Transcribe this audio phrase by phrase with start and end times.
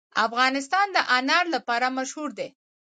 [0.25, 2.49] افغانستان د انار لپاره مشهور دی.